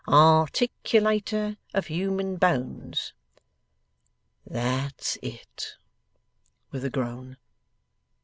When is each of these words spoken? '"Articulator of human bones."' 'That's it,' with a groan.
'"Articulator 0.07 1.57
of 1.75 1.85
human 1.85 2.37
bones."' 2.37 3.13
'That's 4.47 5.19
it,' 5.21 5.75
with 6.71 6.83
a 6.83 6.89
groan. 6.89 7.37